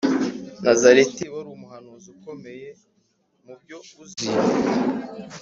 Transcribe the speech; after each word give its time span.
Nazareti 0.63 1.23
wari 1.33 1.49
umuhanuzi 1.55 2.07
ukomeye 2.15 2.69
mu 3.45 3.53
byo 3.61 3.77
uzi 4.01 4.27